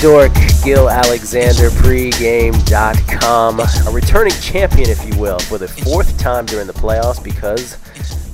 [0.00, 0.32] Dork,
[0.64, 3.60] Gill Alexander, pregame.com.
[3.60, 7.76] A returning champion, if you will, for the fourth time during the playoffs because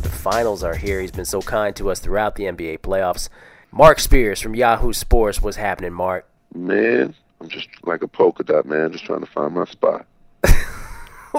[0.02, 1.00] the finals are here.
[1.00, 3.28] He's been so kind to us throughout the NBA playoffs.
[3.72, 5.42] Marc Spears from Yahoo Sports.
[5.42, 6.28] What's happening, Mark?
[6.54, 10.06] Man, I'm just like a polka dot, man, just trying to find my spot.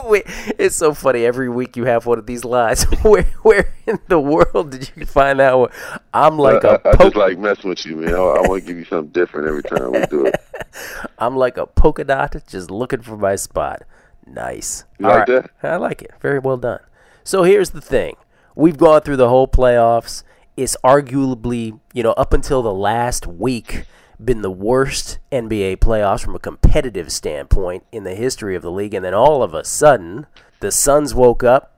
[0.59, 1.25] It's so funny.
[1.25, 2.83] Every week you have one of these lines.
[3.03, 5.69] where, where in the world did you find that one?
[6.13, 6.79] I'm like I, a.
[6.85, 8.13] I, I just like messing with you, man.
[8.13, 10.35] I, I want to give you something different every time we do it.
[11.19, 13.83] I'm like a polka dot, just looking for my spot.
[14.25, 14.83] Nice.
[14.99, 15.51] You like that?
[15.63, 16.11] I like it.
[16.19, 16.79] Very well done.
[17.23, 18.15] So here's the thing:
[18.55, 20.23] we've gone through the whole playoffs.
[20.55, 23.85] It's arguably, you know, up until the last week
[24.23, 28.93] been the worst NBA playoffs from a competitive standpoint in the history of the league.
[28.93, 30.25] And then all of a sudden,
[30.59, 31.75] the Suns woke up,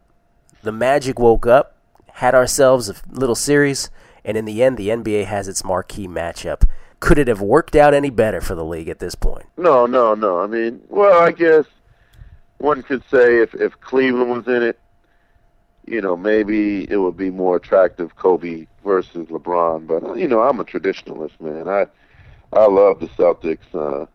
[0.64, 1.78] the Magic woke up,
[2.14, 3.90] had ourselves a little series,
[4.24, 6.64] and in the end, the NBA has its marquee matchup.
[7.00, 9.46] Could it have worked out any better for the league at this point?
[9.58, 10.40] No, no, no.
[10.40, 11.66] I mean, well, I guess
[12.58, 14.80] one could say if if Cleveland was in it,
[15.86, 19.88] you know, maybe it would be more attractive Kobe versus LeBron.
[19.88, 21.70] But you know, I'm a traditionalist, man.
[21.70, 21.88] I
[22.54, 24.06] I love the Celtics uh,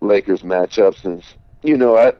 [0.00, 1.22] Lakers matchups, and
[1.62, 2.12] you know, I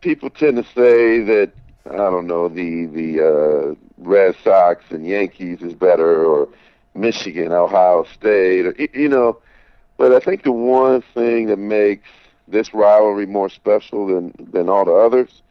[0.00, 1.52] people tend to say that
[1.90, 6.48] I don't know the the uh, Red Sox and Yankees is better, or
[6.94, 9.38] Michigan, Ohio State, or, you know.
[9.96, 12.08] But I think the one thing that makes
[12.48, 15.42] this rivalry more special than than all the others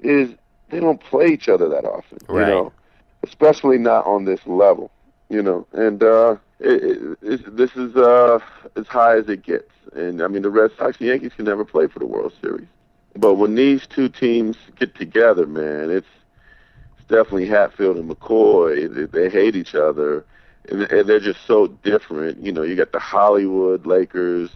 [0.00, 0.30] is
[0.70, 2.18] they don't play each other that often.
[2.28, 2.46] Right.
[2.46, 2.72] You know,
[3.22, 4.90] especially not on this level.
[5.28, 8.38] You know, and uh, it, it, this is uh,
[8.76, 9.70] as high as it gets.
[9.94, 12.68] And I mean, the Red Sox and Yankees can never play for the World Series.
[13.16, 16.06] But when these two teams get together, man, it's
[16.98, 18.92] it's definitely Hatfield and McCoy.
[18.92, 20.24] They, they hate each other,
[20.68, 22.42] and, and they're just so different.
[22.42, 24.50] You know, you got the Hollywood Lakers,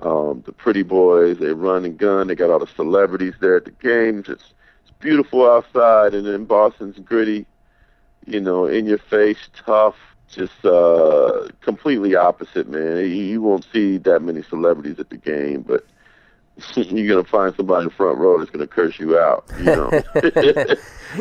[0.00, 1.38] um, the pretty boys.
[1.38, 2.26] They run and gun.
[2.26, 4.22] They got all the celebrities there at the game.
[4.22, 7.46] Just it's beautiful outside, and then Boston's gritty.
[8.26, 9.94] You know, in your face, tough
[10.28, 13.08] just uh completely opposite man.
[13.10, 15.86] You, won't see that many celebrities at the game but
[16.74, 19.90] you're gonna find somebody in the front row that's gonna curse you out you know?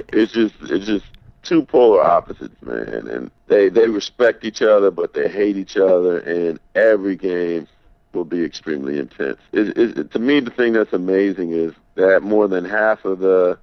[0.10, 1.06] It's just it's just
[1.44, 6.20] two polar opposites man and they they respect each other but they hate each other
[6.20, 7.68] and every game
[8.14, 9.40] will be extremely intense.
[9.52, 13.60] It, it, to me the thing that's amazing is that more than half of the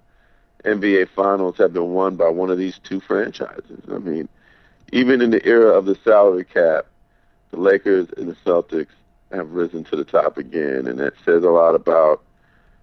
[0.64, 3.80] NBA finals have been won by one of these two franchises.
[3.90, 4.28] I mean
[4.92, 6.86] even in the era of the salary cap,
[7.50, 8.92] the Lakers and the Celtics
[9.32, 12.22] have risen to the top again, and that says a lot about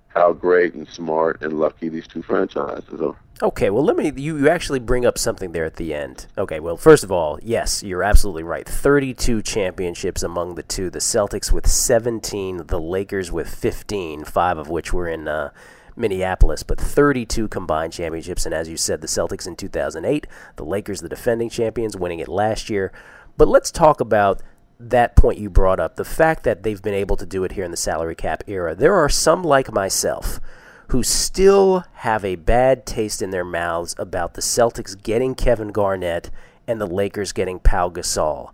[0.10, 3.16] how great and smart and lucky these two franchises are.
[3.42, 4.12] Okay, well, let me.
[4.16, 6.26] You, you actually bring up something there at the end.
[6.38, 8.68] Okay, well, first of all, yes, you're absolutely right.
[8.68, 10.90] 32 championships among the two.
[10.90, 15.52] The Celtics with 17, the Lakers with 15, five of which were in uh,
[16.00, 18.46] Minneapolis, but 32 combined championships.
[18.46, 22.28] And as you said, the Celtics in 2008, the Lakers, the defending champions, winning it
[22.28, 22.92] last year.
[23.38, 24.42] But let's talk about
[24.80, 27.66] that point you brought up the fact that they've been able to do it here
[27.66, 28.74] in the salary cap era.
[28.74, 30.40] There are some like myself
[30.88, 36.32] who still have a bad taste in their mouths about the Celtics getting Kevin Garnett
[36.68, 38.52] and the Lakers getting Pau Gasol.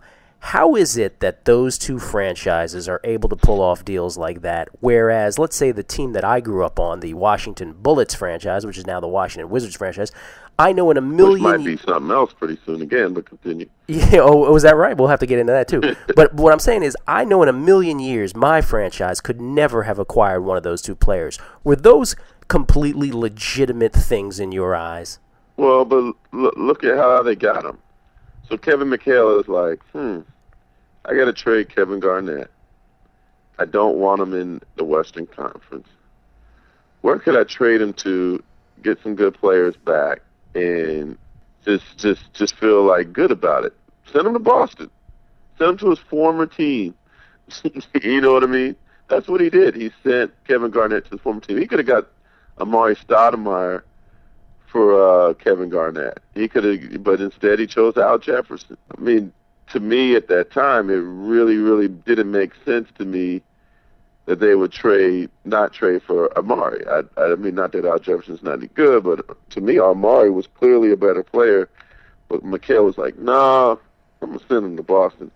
[0.50, 4.68] How is it that those two franchises are able to pull off deals like that?
[4.78, 8.78] Whereas, let's say the team that I grew up on, the Washington Bullets franchise, which
[8.78, 10.12] is now the Washington Wizards franchise,
[10.56, 11.42] I know in a million.
[11.42, 13.68] Which might be something else pretty soon again, but continue.
[13.88, 14.96] Yeah, oh, was that right?
[14.96, 15.96] We'll have to get into that too.
[16.14, 19.82] but what I'm saying is, I know in a million years, my franchise could never
[19.82, 21.40] have acquired one of those two players.
[21.64, 22.14] Were those
[22.46, 25.18] completely legitimate things in your eyes?
[25.56, 27.78] Well, but look at how they got them.
[28.48, 30.20] So Kevin McHale is like, hmm,
[31.06, 32.50] I got to trade Kevin Garnett.
[33.58, 35.88] I don't want him in the Western Conference.
[37.02, 38.42] Where could I trade him to
[38.82, 40.20] get some good players back
[40.54, 41.16] and
[41.64, 43.74] just just just feel like good about it?
[44.12, 44.90] Send him to Boston.
[45.58, 46.94] Send him to his former team.
[48.02, 48.74] you know what I mean?
[49.08, 49.76] That's what he did.
[49.76, 51.58] He sent Kevin Garnett to his former team.
[51.58, 52.08] He could have got
[52.58, 53.82] Amar'e Stoudemire
[54.66, 56.18] for uh, Kevin Garnett.
[56.34, 58.76] He could have, but instead he chose Al Jefferson.
[58.96, 59.32] I mean,
[59.68, 63.42] to me at that time, it really, really didn't make sense to me
[64.26, 67.06] that they would trade, not trade for Amar'e.
[67.16, 70.46] I, I mean, not that Al Jefferson's not any good, but to me, Amar'e was
[70.46, 71.68] clearly a better player.
[72.28, 73.76] But McHale was like, nah,
[74.20, 75.30] I'm gonna send him to Boston.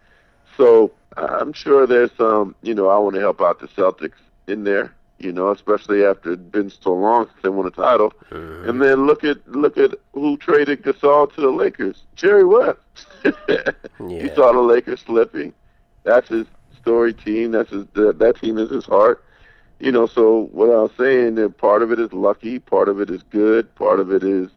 [0.57, 4.19] So I'm sure there's some, you know, I want to help out the Celtics
[4.49, 8.13] in there you know, especially after it's been so long since they won a title.
[8.31, 8.69] Mm-hmm.
[8.69, 12.79] And then look at look at who traded Gasol to the Lakers, Jerry West.
[13.49, 13.71] yeah.
[14.01, 15.53] You saw the Lakers slipping.
[16.05, 16.47] That's his
[16.81, 17.53] story team.
[17.53, 19.23] That's his, that, that team is his heart.
[19.79, 23.01] You know, so what I was saying that part of it is lucky, part of
[23.01, 24.51] it is good, part of it is,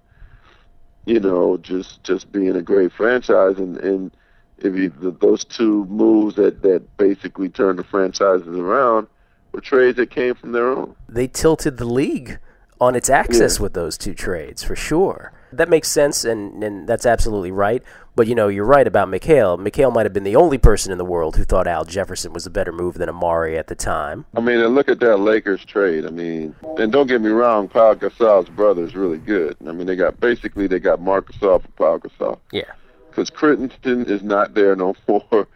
[1.06, 4.12] you know, just just being a great franchise, and and
[4.60, 9.08] if you the, those two moves that that basically turned the franchises around
[9.54, 10.96] were trades that came from their own.
[11.08, 12.40] They tilted the league
[12.82, 13.64] on its axis yeah.
[13.64, 15.32] with those two trades for sure.
[15.54, 17.84] That makes sense, and, and that's absolutely right.
[18.16, 19.58] But you know, you're right about McHale.
[19.60, 22.46] McHale might have been the only person in the world who thought Al Jefferson was
[22.46, 24.26] a better move than Amar'e at the time.
[24.36, 26.06] I mean, and look at that Lakers trade.
[26.06, 29.56] I mean, and don't get me wrong, Paul Gasol's brother is really good.
[29.68, 32.40] I mean, they got basically they got Marc Gasol for Paul Gasol.
[32.52, 32.72] Yeah.
[33.10, 35.48] Because Crittenton is not there no more.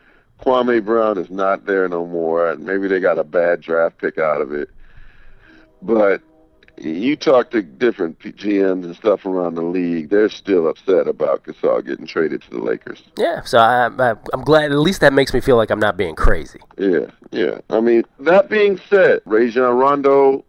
[0.41, 2.51] Kwame Brown is not there no more.
[2.51, 4.69] And maybe they got a bad draft pick out of it.
[5.81, 6.21] But
[6.79, 11.85] you talk to different GMs and stuff around the league, they're still upset about Gasol
[11.85, 13.03] getting traded to the Lakers.
[13.17, 14.71] Yeah, so I, am glad.
[14.71, 16.59] At least that makes me feel like I'm not being crazy.
[16.77, 17.59] Yeah, yeah.
[17.69, 20.45] I mean, that being said, Rajon Rondo,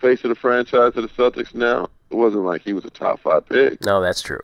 [0.00, 3.20] face of the franchise of the Celtics now, it wasn't like he was a top
[3.20, 3.84] five pick.
[3.84, 4.40] No, that's true.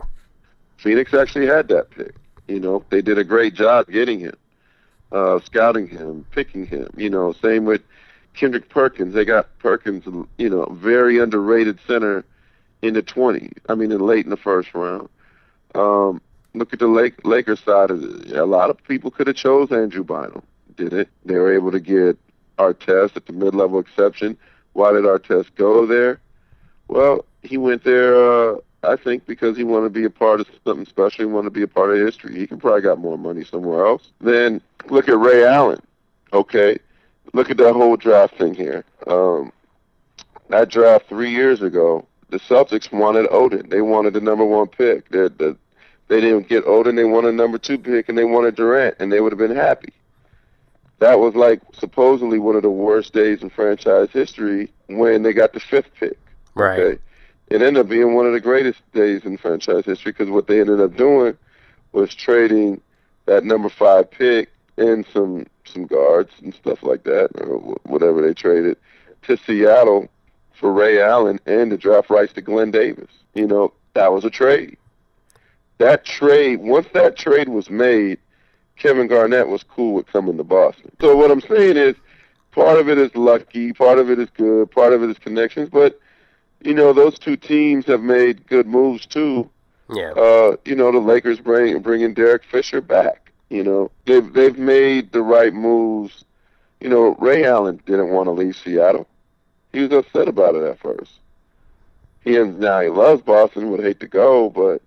[0.77, 2.15] Phoenix actually had that pick.
[2.49, 4.35] You know, they did a great job getting him,
[5.13, 6.89] uh, scouting him, picking him.
[6.97, 7.83] You know, same with
[8.35, 9.15] Kendrick Perkins.
[9.15, 10.05] They got Perkins,
[10.39, 12.25] you know, very underrated center
[12.81, 13.53] in the 20s.
[13.69, 15.09] I mean, in late in the first round.
[15.75, 16.21] Um,
[16.55, 18.33] look at the Lake, Lakers side of it.
[18.37, 20.43] A lot of people could have chose Andrew Bynum.
[20.77, 21.09] Did it?
[21.25, 22.19] They were able to get
[22.59, 24.37] Artest at the mid-level exception.
[24.73, 26.21] Why did Artest go there?
[26.89, 30.49] Well, he went there, uh, I think, because he wanted to be a part of
[30.65, 31.25] something special.
[31.25, 32.37] He wanted to be a part of history.
[32.37, 34.11] He could probably got more money somewhere else.
[34.21, 35.81] Then look at Ray Allen.
[36.33, 36.79] Okay,
[37.33, 38.85] look at that whole draft thing here.
[39.07, 39.53] Um,
[40.49, 43.71] that draft three years ago, the Celtics wanted Oden.
[43.71, 45.09] They wanted the number one pick.
[45.11, 45.57] They, the,
[46.09, 46.97] they didn't get Oden.
[46.97, 49.55] They wanted a number two pick, and they wanted Durant, and they would have been
[49.55, 49.93] happy.
[50.99, 55.53] That was like supposedly one of the worst days in franchise history when they got
[55.53, 56.19] the fifth pick.
[56.55, 56.79] Right.
[56.79, 57.03] Okay?
[57.53, 60.59] It ended up being one of the greatest days in franchise history because what they
[60.59, 61.37] ended up doing
[61.93, 62.81] was trading
[63.27, 68.33] that number five pick and some some guards and stuff like that, or whatever they
[68.33, 68.79] traded
[69.25, 70.09] to Seattle
[70.55, 73.11] for Ray Allen and the draft rights to Glen Davis.
[73.35, 74.79] You know, that was a trade.
[75.77, 78.19] That trade, once that trade was made,
[78.77, 80.91] Kevin Garnett was cool with coming to Boston.
[81.03, 81.97] So what I'm saying is,
[82.51, 85.69] part of it is lucky, part of it is good, part of it is connections,
[85.69, 86.01] but
[86.65, 89.51] you know, those two teams have made good moves too.
[89.93, 90.13] Yeah.
[90.13, 93.33] Uh, you know, the Lakers bring bringing Derek Fisher back.
[93.51, 96.25] You know, they've they've made the right moves.
[96.81, 99.07] You know, Ray Allen didn't want to leave Seattle.
[99.73, 101.13] He was upset about it at first.
[102.25, 103.71] He and now he loves Boston.
[103.71, 104.83] Would hate to go, but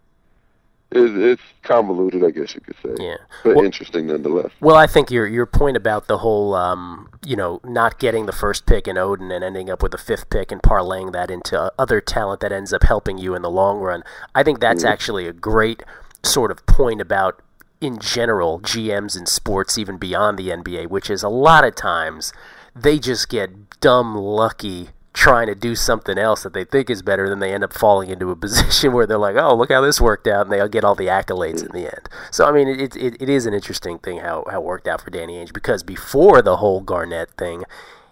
[0.95, 3.03] it's, it's convoluted, I guess you could say.
[3.03, 4.51] Yeah, but well, interesting nonetheless.
[4.59, 8.31] Well, I think your your point about the whole, um, you know, not getting the
[8.31, 11.71] first pick in Oden and ending up with a fifth pick and parlaying that into
[11.77, 14.03] other talent that ends up helping you in the long run.
[14.33, 14.93] I think that's mm-hmm.
[14.93, 15.83] actually a great
[16.23, 17.41] sort of point about
[17.81, 22.33] in general, GMs in sports, even beyond the NBA, which is a lot of times
[22.75, 27.27] they just get dumb lucky trying to do something else that they think is better,
[27.27, 29.99] then they end up falling into a position where they're like, oh, look how this
[29.99, 32.09] worked out, and they'll get all the accolades in the end.
[32.31, 35.01] So, I mean, it, it, it is an interesting thing how, how it worked out
[35.01, 37.63] for Danny Ainge because before the whole Garnett thing,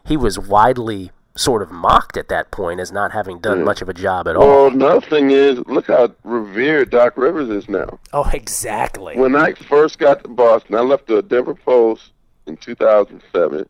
[0.06, 3.66] he was widely sort of mocked at that point as not having done yeah.
[3.66, 4.64] much of a job at well, all.
[4.66, 8.00] Well, another thing is, look how revered Doc Rivers is now.
[8.14, 9.18] Oh, exactly.
[9.18, 12.12] When I first got to Boston, I left the Denver Post
[12.46, 13.68] in 2007,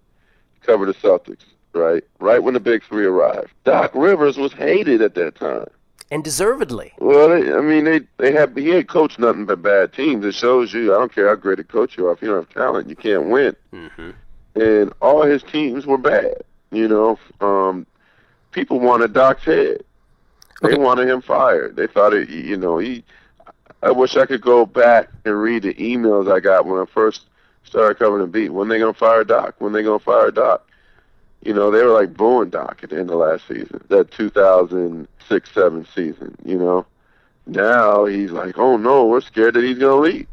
[0.62, 2.04] cover the Celtics, right?
[2.20, 3.52] Right when the Big Three arrived.
[3.64, 5.68] Doc Rivers was hated at that time.
[6.12, 6.94] And deservedly.
[7.00, 10.26] Well, they, I mean, they they had he had coached nothing but bad teams.
[10.26, 10.94] It shows you.
[10.94, 12.14] I don't care how great a coach you are.
[12.14, 13.56] If you don't have talent, you can't win.
[13.74, 14.12] Mm-hmm.
[14.62, 16.44] And all his teams were bad.
[16.72, 17.88] You know, um,
[18.52, 19.84] people wanted Doc's head.
[20.62, 20.82] They okay.
[20.82, 21.76] wanted him fired.
[21.76, 22.30] They thought it.
[22.30, 23.04] You know, he.
[23.82, 27.24] I wish I could go back and read the emails I got when I first
[27.64, 28.50] started covering the beat.
[28.50, 29.56] When they gonna fire Doc?
[29.60, 30.68] When they gonna fire Doc?
[31.46, 35.08] You know, they were like booing Doc at the end of last season, that 2006-7
[35.94, 36.36] season.
[36.46, 36.86] You know,
[37.46, 40.28] now he's like, oh no, we're scared that he's gonna leave.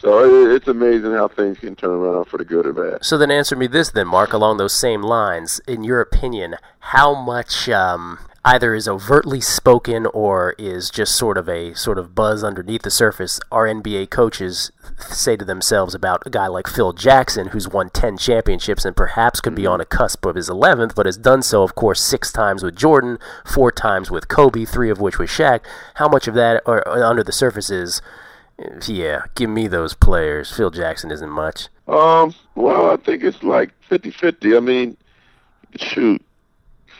[0.00, 3.04] So it's amazing how things can turn around for the good or bad.
[3.04, 4.32] So then, answer me this, then, Marc.
[4.32, 8.18] Along those same lines, in your opinion, how much um,
[8.48, 12.90] either is overtly spoken or is just sort of a sort of buzz underneath the
[12.90, 17.90] surface our NBA coaches say to themselves about a guy like Phil Jackson, who's won
[17.90, 19.72] 10 championships and perhaps could be mm-hmm.
[19.72, 22.74] on a cusp of his 11th, but has done so, of course, six times with
[22.74, 25.60] Jordan, four times with Kobe, three of which was Shaq.
[25.96, 28.00] How much of that, or, or under the surface, is
[28.86, 30.50] Yeah, give me those players.
[30.50, 31.68] Phil Jackson isn't much.
[31.86, 34.56] Um, well, I think it's like 50-50.
[34.56, 34.96] I mean,
[35.76, 36.22] shoot,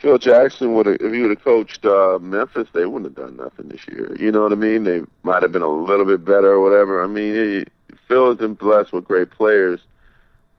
[0.01, 3.37] Phil Jackson would have if he would have coached uh, Memphis, they wouldn't have done
[3.37, 4.15] nothing this year.
[4.17, 4.83] You know what I mean?
[4.83, 7.03] They might have been a little bit better or whatever.
[7.03, 7.65] I mean, he,
[8.07, 9.81] Phil has been blessed with great players,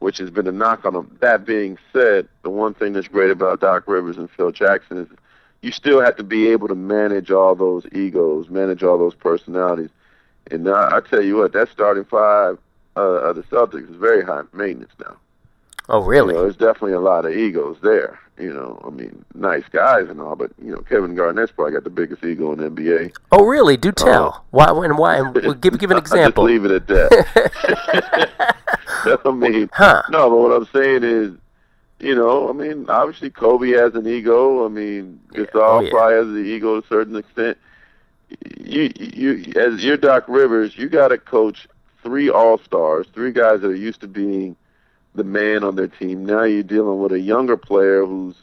[0.01, 1.17] which has been a knock on him.
[1.21, 5.09] That being said, the one thing that's great about Doc Rivers and Phil Jackson is
[5.63, 9.91] you still have to be able to manage all those egos, manage all those personalities.
[10.51, 12.59] And I, I tell you what, that starting five
[12.97, 15.17] uh, of the Celtics is very high maintenance now.
[15.89, 16.35] Oh, really?
[16.35, 18.19] You know, there's definitely a lot of egos there.
[18.41, 21.85] You know, I mean, nice guys and all, but you know, Kevin Garnett's probably got
[21.85, 23.15] the biggest ego in the NBA.
[23.33, 23.77] Oh, really?
[23.77, 24.29] Do tell.
[24.29, 24.85] Uh, why?
[24.85, 25.19] And why?
[25.21, 26.45] And give give an example.
[26.45, 28.57] leave it at that.
[29.25, 30.03] I mean, huh.
[30.11, 31.33] no, but what I'm saying is,
[31.99, 34.65] you know, I mean, obviously Kobe has an ego.
[34.65, 35.61] I mean, Gasol yeah.
[35.61, 35.91] oh, yeah.
[35.91, 37.59] probably has the ego to a certain extent.
[38.59, 41.69] You, you, as your Doc Rivers, you got to coach
[42.03, 44.57] three All Stars, three guys that are used to being
[45.14, 46.25] the man on their team.
[46.25, 48.37] Now you're dealing with a younger player who's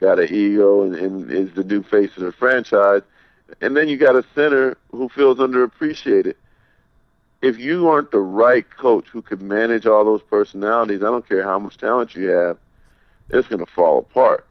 [0.00, 3.02] got an ego and, and is the new face of the franchise.
[3.60, 6.34] And then you got a center who feels underappreciated.
[7.42, 11.42] If you aren't the right coach who can manage all those personalities, I don't care
[11.42, 12.58] how much talent you have,
[13.28, 14.46] it's going to fall apart.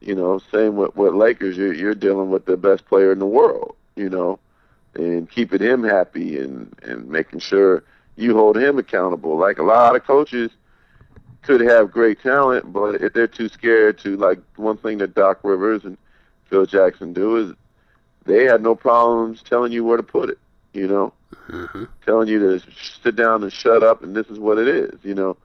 [0.00, 3.26] You know, same with, with Lakers, you're, you're dealing with the best player in the
[3.26, 4.38] world, you know,
[4.94, 7.82] and keeping him happy and, and making sure
[8.16, 9.38] you hold him accountable.
[9.38, 10.50] Like a lot of coaches–
[11.46, 15.38] could have great talent, but if they're too scared to, like one thing that Doc
[15.44, 15.96] Rivers and
[16.50, 17.52] Phil Jackson do is
[18.24, 20.38] they had no problems telling you where to put it.
[20.72, 21.12] You know,
[21.48, 21.84] mm-hmm.
[22.04, 22.66] telling you to
[23.02, 24.98] sit down and shut up, and this is what it is.
[25.04, 25.36] You know,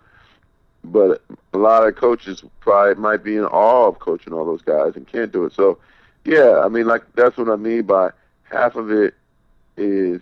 [0.84, 1.22] but
[1.54, 5.08] a lot of coaches probably might be in awe of coaching all those guys and
[5.08, 5.54] can't do it.
[5.54, 5.78] So,
[6.26, 8.10] yeah, I mean, like that's what I mean by
[8.44, 9.14] half of it
[9.78, 10.22] is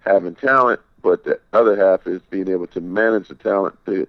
[0.00, 4.06] having talent, but the other half is being able to manage the talent to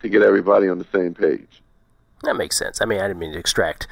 [0.00, 1.62] to get everybody on the same page.
[2.22, 2.80] That makes sense.
[2.80, 3.86] I mean, I didn't mean to extract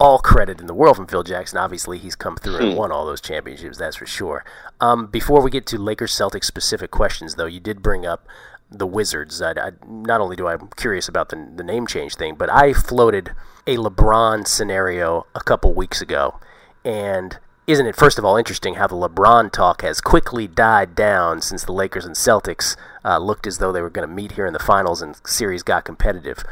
[0.00, 1.58] all credit in the world from Phil Jackson.
[1.58, 2.78] Obviously, he's come through and hmm.
[2.78, 4.44] won all those championships, that's for sure.
[4.80, 8.26] Um, before we get to Lakers Celtics specific questions, though, you did bring up
[8.70, 9.40] the Wizards.
[9.42, 12.72] I, I, not only do I'm curious about the, the name change thing, but I
[12.72, 13.32] floated
[13.66, 16.38] a LeBron scenario a couple weeks ago.
[16.84, 21.42] And isn't it, first of all, interesting how the LeBron talk has quickly died down
[21.42, 24.46] since the Lakers and Celtics uh, looked as though they were going to meet here
[24.46, 26.42] in the finals and series got competitive?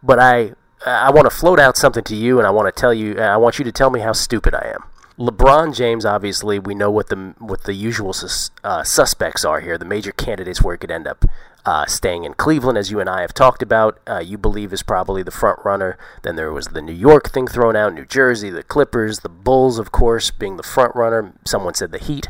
[0.00, 0.52] But I,
[0.86, 3.36] I want to float out something to you, and I want to tell you, I
[3.36, 4.84] want you to tell me how stupid I am.
[5.18, 9.78] LeBron James, obviously, we know what the what the usual sus, uh, suspects are here,
[9.78, 11.24] the major candidates where he could end up
[11.64, 14.00] uh, staying in Cleveland, as you and I have talked about.
[14.08, 15.96] Uh, you believe is probably the front runner.
[16.22, 19.78] Then there was the New York thing thrown out, New Jersey, the Clippers, the Bulls,
[19.78, 21.32] of course, being the front runner.
[21.44, 22.28] Someone said the Heat.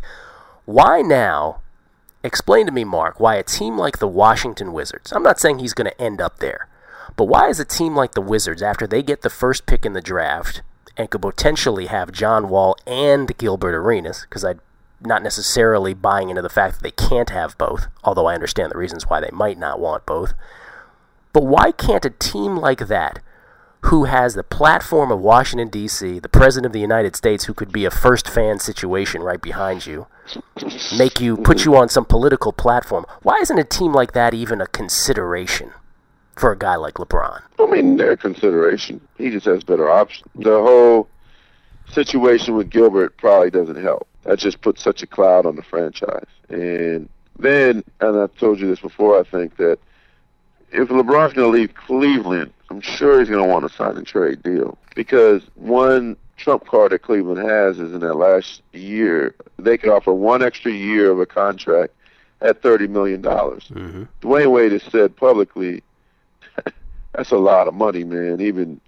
[0.66, 1.60] Why now?
[2.22, 5.12] Explain to me, Marc, why a team like the Washington Wizards.
[5.12, 6.68] I'm not saying he's going to end up there,
[7.16, 9.92] but why is a team like the Wizards, after they get the first pick in
[9.92, 10.62] the draft,
[10.96, 14.60] and could potentially have John Wall and Gilbert Arenas, because I'm
[15.00, 18.78] not necessarily buying into the fact that they can't have both, although I understand the
[18.78, 20.34] reasons why they might not want both.
[21.32, 23.18] But why can't a team like that,
[23.82, 27.70] who has the platform of Washington, D.C., the President of the United States, who could
[27.70, 30.06] be a first fan situation right behind you,
[30.96, 34.60] make you, put you on some political platform, why isn't a team like that even
[34.60, 35.72] a consideration?
[36.36, 37.42] For a guy like LeBron?
[37.58, 39.00] I mean, their consideration.
[39.18, 40.30] He just has better options.
[40.34, 41.08] The whole
[41.88, 44.06] situation with Gilbert probably doesn't help.
[44.24, 46.26] That just puts such a cloud on the franchise.
[46.48, 49.78] And then, and I've told you this before, I think that
[50.72, 54.06] if LeBron's going to leave Cleveland, I'm sure he's going to want a sign and
[54.06, 59.78] trade deal because one trump card that Cleveland has is in that last year they
[59.78, 61.94] could offer one extra year of a contract
[62.40, 63.68] at thirty million dollars.
[63.70, 64.04] Mm-hmm.
[64.22, 65.82] Dwyane Wade has said publicly
[67.14, 68.40] that's a lot of money, man.
[68.40, 68.80] Even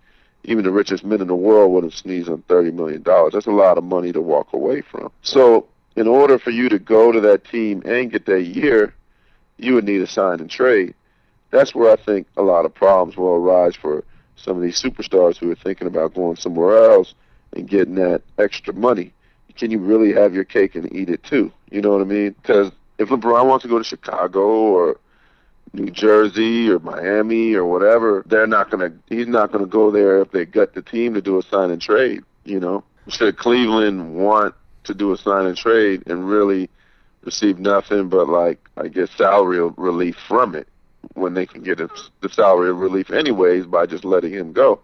[0.44, 3.32] even the richest men in the world wouldn't sneeze on thirty million dollars.
[3.32, 5.10] That's a lot of money to walk away from.
[5.22, 5.66] So,
[5.96, 8.94] in order for you to go to that team and get that year,
[9.58, 10.94] you would need a sign and trade.
[11.50, 14.04] That's where I think a lot of problems will arise for
[14.36, 17.14] some of these superstars who are thinking about going somewhere else
[17.52, 19.12] and getting that extra money.
[19.56, 21.50] Can you really have your cake and eat it too?
[21.70, 22.34] You know what I mean?
[22.42, 24.98] Because if LeBron wants to go to Chicago or
[25.76, 28.92] New Jersey or Miami or whatever, they're not gonna.
[29.08, 31.80] He's not gonna go there if they gut the team to do a sign and
[31.80, 32.22] trade.
[32.44, 34.54] You know, should Cleveland want
[34.84, 36.70] to do a sign and trade and really
[37.24, 40.68] receive nothing but like I guess salary relief from it
[41.14, 44.80] when they can get the salary relief anyways by just letting him go.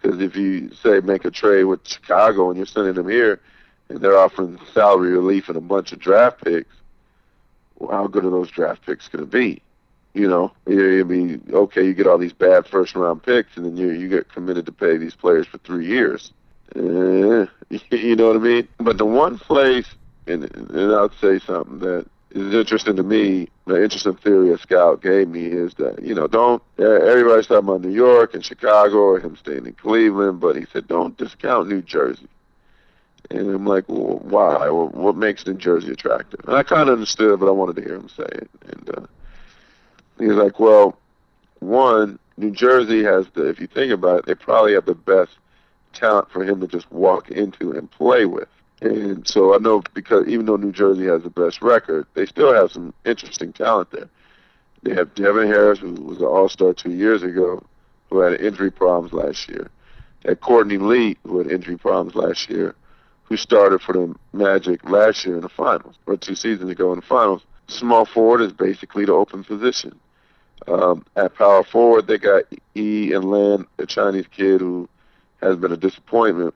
[0.00, 3.40] Because if you say make a trade with Chicago and you're sending him here,
[3.88, 6.74] and they're offering salary relief and a bunch of draft picks,
[7.78, 9.62] well, how good are those draft picks going to be?
[10.14, 13.76] You know, I mean, okay, you get all these bad first round picks, and then
[13.78, 16.32] you you get committed to pay these players for three years.
[16.76, 17.46] Uh,
[17.90, 18.68] you know what I mean?
[18.78, 19.86] But the one place,
[20.26, 23.48] and, and I'll say something that is interesting to me.
[23.66, 27.80] The interesting theory a scout gave me is that you know don't everybody's talking about
[27.80, 31.80] New York and Chicago or him staying in Cleveland, but he said don't discount New
[31.80, 32.28] Jersey.
[33.30, 34.68] And I'm like, well, why?
[34.68, 36.40] Well, what makes New Jersey attractive?
[36.46, 38.50] And I kind of understood, but I wanted to hear him say it.
[38.66, 39.06] And uh,
[40.18, 40.98] he's like, well,
[41.60, 43.48] one, New Jersey has the.
[43.48, 45.32] If you think about it, they probably have the best
[45.92, 48.48] talent for him to just walk into and play with.
[48.80, 52.52] And so I know because even though New Jersey has the best record, they still
[52.52, 54.08] have some interesting talent there.
[54.82, 57.64] They have Devin Harris, who was an All Star two years ago,
[58.10, 59.70] who had injury problems last year.
[60.22, 62.74] They had Courtney Lee, who had injury problems last year,
[63.24, 66.98] who started for the Magic last year in the finals, or two seasons ago in
[66.98, 67.42] the finals.
[67.72, 69.98] Small forward is basically the open position.
[70.68, 72.44] Um, at power forward, they got
[72.76, 74.88] E and Lan, a Chinese kid who
[75.40, 76.54] has been a disappointment.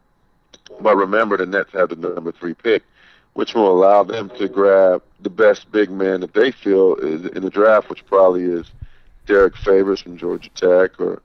[0.81, 2.85] But remember, the Nets have the number three pick,
[3.33, 7.43] which will allow them to grab the best big man that they feel is in
[7.43, 8.71] the draft, which probably is
[9.27, 11.23] Derrick Favors from Georgia Tech or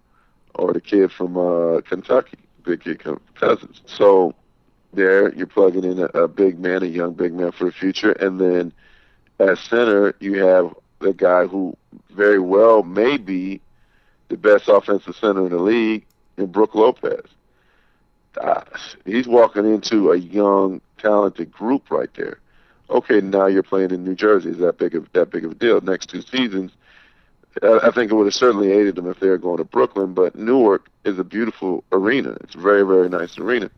[0.56, 3.02] or the kid from uh, Kentucky, big kid
[3.36, 3.82] Cousins.
[3.86, 4.36] So
[4.94, 8.12] there, you're plugging in a, a big man, a young big man for the future,
[8.12, 8.74] and then
[9.50, 11.76] at center you have the guy who
[12.12, 13.60] very well may be
[14.30, 16.06] the best offensive center in the league
[16.38, 17.26] in Brook Lopez
[18.34, 22.40] gosh, he's walking into a young, talented group right there.
[22.90, 24.50] Okay, now you're playing in New Jersey.
[24.50, 25.80] Is that big of that big of a deal?
[25.82, 26.72] Next two seasons,
[27.64, 30.14] I think it would have certainly aided them if they were going to Brooklyn.
[30.14, 32.32] But Newark is a beautiful arena.
[32.42, 33.72] It's a very, very nice arena.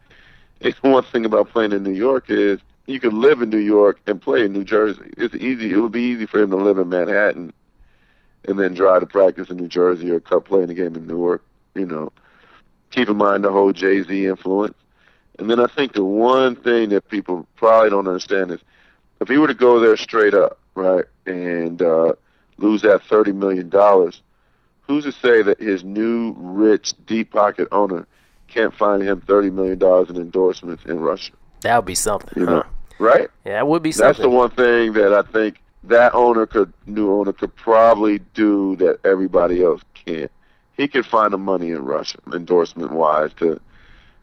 [0.61, 3.99] And one thing about playing in New York is you could live in New York
[4.07, 5.13] and play in New Jersey.
[5.17, 5.71] It's easy.
[5.71, 7.53] It would be easy for him to live in Manhattan
[8.45, 11.43] and then drive to practice in New Jersey or play in a game in Newark.
[11.75, 12.11] You know,
[12.91, 14.75] keep in mind the whole Jay Z influence.
[15.39, 18.59] And then I think the one thing that people probably don't understand is
[19.19, 22.13] if he were to go there straight up, right, and uh,
[22.57, 24.21] lose that thirty million dollars,
[24.81, 28.05] who's to say that his new rich deep pocket owner
[28.47, 31.31] can't find him thirty million dollars in endorsements in Russia?
[31.63, 32.51] That would be something, you huh?
[32.51, 32.65] know,
[32.99, 33.29] right?
[33.45, 34.07] Yeah, that would be something.
[34.07, 38.75] That's the one thing that I think that owner could, new owner could probably do
[38.77, 40.31] that everybody else can't
[40.77, 43.59] he could find the money in Russia, endorsement wise, to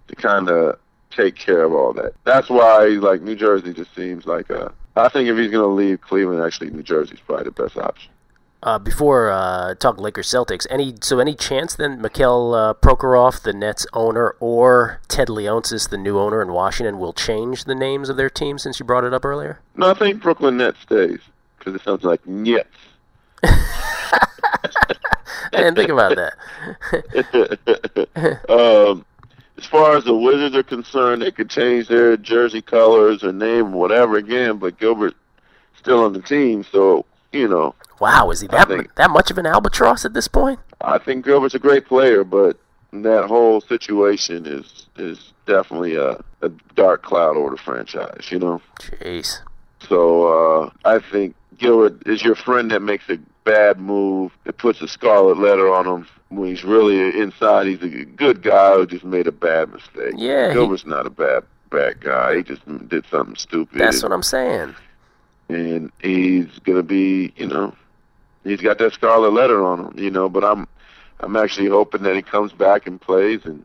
[0.09, 0.79] to kind of
[1.11, 2.14] take care of all that.
[2.24, 4.72] That's why like New Jersey just seems like a.
[4.96, 8.11] I think if he's going to leave Cleveland, actually New Jersey's probably the best option.
[8.62, 13.55] Uh, before uh, talk Lakers Celtics, any so any chance then Mikhail uh, Prokhorov, the
[13.55, 18.18] Nets owner, or Ted Leonsis, the new owner in Washington, will change the names of
[18.18, 19.61] their team since you brought it up earlier?
[19.77, 21.20] No, I think Brooklyn Nets stays
[21.59, 22.68] because it sounds like Nets.
[23.42, 23.57] I
[25.53, 26.35] didn't think about that.
[28.49, 29.07] um,
[29.57, 33.73] as far as the Wizards are concerned, they could change their jersey colors or name
[33.73, 35.14] whatever again, but Gilbert
[35.79, 37.75] still on the team, so you know.
[38.01, 40.59] Wow, is he that think, that much of an albatross at this point?
[40.81, 42.59] I think Gilbert's a great player, but
[42.93, 48.61] that whole situation is is definitely a, a dark cloud over the franchise, you know.
[48.81, 49.38] Jeez.
[49.88, 54.81] So uh, I think Gilbert is your friend that makes a bad move that puts
[54.81, 59.05] a scarlet letter on him when he's really inside he's a good guy who just
[59.05, 60.14] made a bad mistake.
[60.16, 62.37] Yeah, Gilbert's he, not a bad bad guy.
[62.37, 63.79] He just did something stupid.
[63.79, 64.75] That's what I'm saying.
[65.54, 67.74] And he's gonna be, you know,
[68.44, 70.28] he's got that scarlet letter on him, you know.
[70.28, 70.66] But I'm,
[71.20, 73.64] I'm actually hoping that he comes back and plays and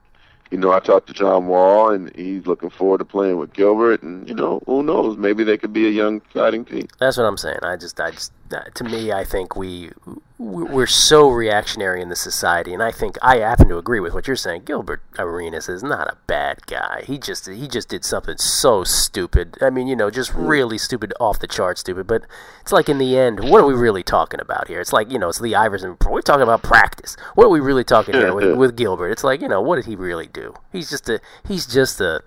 [0.51, 4.03] you know, I talked to John Wall, and he's looking forward to playing with Gilbert.
[4.03, 5.17] And you know, who knows?
[5.17, 6.87] Maybe they could be a young, exciting team.
[6.99, 7.59] That's what I'm saying.
[7.63, 9.91] I just, I just, to me, I think we
[10.37, 14.27] we're so reactionary in the society, and I think I happen to agree with what
[14.27, 14.63] you're saying.
[14.65, 17.03] Gilbert Arenas is not a bad guy.
[17.07, 19.57] He just he just did something so stupid.
[19.61, 20.45] I mean, you know, just hmm.
[20.45, 22.05] really stupid, off the chart stupid.
[22.05, 22.25] But
[22.61, 24.81] it's like in the end, what are we really talking about here?
[24.81, 25.97] It's like you know, it's Lee Iverson.
[26.07, 27.15] We're talking about practice.
[27.35, 29.09] What are we really talking here with, with Gilbert?
[29.09, 30.53] It's like you know, what did he really do?
[30.71, 32.21] He's just a he's just a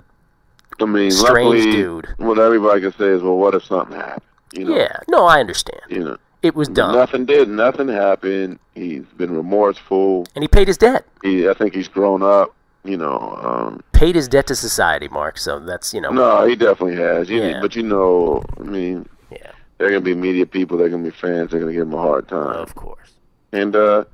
[0.81, 2.09] I mean, strange luckily, dude.
[2.17, 4.23] What everybody can say is, well, what if something happened?
[4.53, 4.77] You know?
[4.77, 5.81] Yeah, no, I understand.
[5.89, 6.95] You know, it was done.
[6.95, 7.49] Nothing did.
[7.49, 8.59] Nothing happened.
[8.75, 10.27] He's been remorseful.
[10.35, 11.05] And he paid his debt.
[11.23, 12.55] He, I think he's grown up.
[12.85, 15.37] You know, um, paid his debt to society, Marc.
[15.37, 16.11] So that's you know.
[16.11, 17.29] No, he definitely has.
[17.29, 17.61] You, yeah.
[17.61, 20.79] But you know, I mean, yeah, they're gonna be media people.
[20.79, 21.51] They're gonna be fans.
[21.51, 22.55] They're gonna give him a hard time.
[22.55, 23.11] Of course.
[23.53, 24.05] And uh,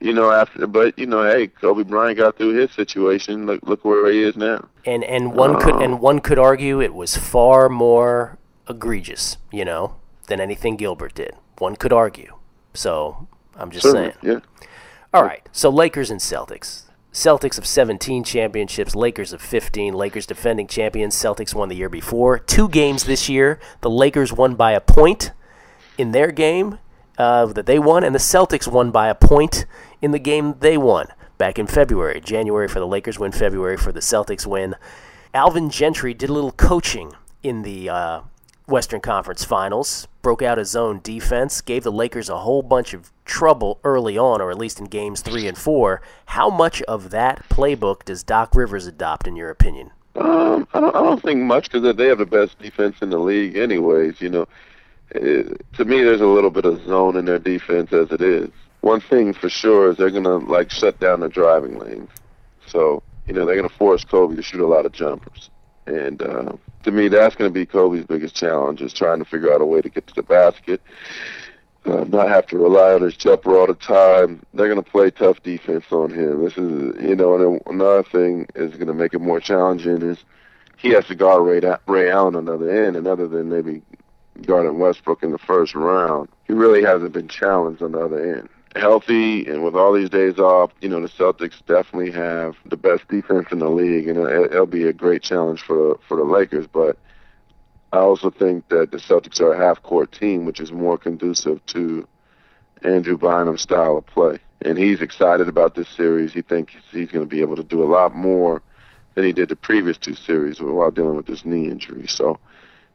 [0.00, 3.46] you know, after, but you know, hey, Kobe Bryant got through his situation.
[3.46, 4.68] Look, look where he is now.
[4.86, 9.36] And and one um, could and one could argue it was far more egregious.
[9.52, 11.32] You know, than anything Gilbert did.
[11.58, 12.34] One could argue.
[12.74, 13.26] So
[13.56, 14.42] I'm just Certainly, saying.
[14.42, 14.68] yeah.
[15.12, 15.46] All right.
[15.52, 16.84] So Lakers and Celtics.
[17.12, 19.94] Celtics of 17 championships, Lakers of 15.
[19.94, 21.16] Lakers defending champions.
[21.16, 22.38] Celtics won the year before.
[22.38, 23.58] Two games this year.
[23.80, 25.32] The Lakers won by a point
[25.96, 26.78] in their game
[27.16, 29.66] uh, that they won, and the Celtics won by a point
[30.00, 32.20] in the game they won back in February.
[32.20, 34.76] January for the Lakers win, February for the Celtics win.
[35.34, 38.20] Alvin Gentry did a little coaching in the uh,
[38.68, 43.10] Western Conference Finals, broke out his own defense, gave the Lakers a whole bunch of
[43.24, 46.02] trouble early on, or at least in games three and four.
[46.26, 49.90] How much of that playbook does Doc Rivers adopt, in your opinion?
[50.16, 53.18] Um, I don't, I don't think much because they have the best defense in the
[53.18, 54.20] league, anyways.
[54.20, 54.48] You know,
[55.12, 58.50] it, to me, there's a little bit of zone in their defense as it is.
[58.80, 62.10] One thing for sure is they're gonna like shut down the driving lanes,
[62.66, 65.50] so you know they're gonna force Kobe to shoot a lot of jumpers.
[65.88, 69.52] And uh, to me, that's going to be Kobe's biggest challenge is trying to figure
[69.52, 70.82] out a way to get to the basket,
[71.86, 74.42] uh, not have to rely on his jumper all the time.
[74.52, 76.44] They're going to play tough defense on him.
[76.44, 80.18] This is, you know, and another thing is going to make it more challenging is
[80.76, 83.80] he has to guard Ray, Ray Allen on the other end, and other than maybe
[84.42, 88.48] guarding Westbrook in the first round, he really hasn't been challenged on the other end
[88.78, 93.06] healthy and with all these days off, you know, the Celtics definitely have the best
[93.08, 96.66] defense in the league, and it'll be a great challenge for for the Lakers.
[96.66, 96.96] But
[97.92, 102.06] I also think that the Celtics are a half-court team, which is more conducive to
[102.82, 104.38] Andrew Bynum's style of play.
[104.62, 106.32] And he's excited about this series.
[106.32, 108.62] He thinks he's going to be able to do a lot more
[109.14, 112.06] than he did the previous two series while dealing with this knee injury.
[112.06, 112.38] So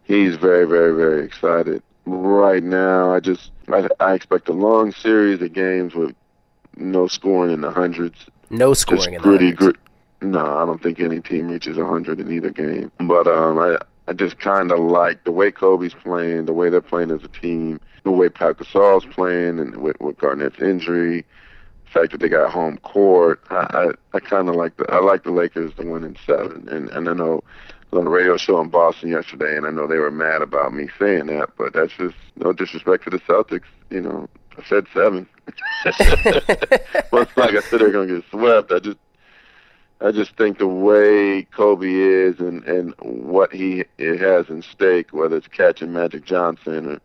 [0.03, 5.41] he's very, very, very excited right now, I just I, I expect a long series
[5.41, 6.15] of games with
[6.75, 8.17] no scoring in the hundreds.
[8.49, 9.77] No scoring just in gritty, the hundreds.
[9.77, 12.91] Grit, no, I don't think any team reaches a hundred in either game.
[12.99, 16.81] But um, I I just kind of like the way Kobe's playing, the way they're
[16.81, 21.25] playing as a team, the way Pau Gasol's playing, and with, with Garnett's injury,
[21.85, 23.41] the fact that they got home court.
[23.49, 26.67] I I, I kind of like the I like the Lakers to win in seven,
[26.69, 27.43] and and I know
[27.97, 30.88] on a radio show in Boston yesterday, and I know they were mad about me
[30.99, 33.67] saying that, but that's just no disrespect to the Celtics.
[33.89, 35.27] You know, I said seven.
[37.12, 38.71] well, it's like I said they're gonna get swept.
[38.71, 38.97] I just,
[40.01, 45.12] I just think the way Kobe is and and what he it has in stake,
[45.12, 47.01] whether it's catching Magic Johnson or